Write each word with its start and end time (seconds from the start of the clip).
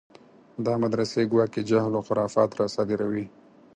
دا 0.65 0.73
مدرسې 0.83 1.21
ګواکې 1.31 1.61
جهل 1.69 1.93
و 1.95 2.05
خرافات 2.07 2.51
راصادروي. 2.59 3.25